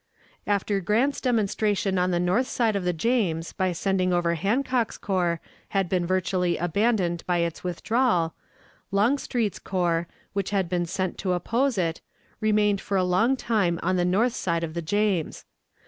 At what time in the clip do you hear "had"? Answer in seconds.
5.67-5.87, 10.49-10.67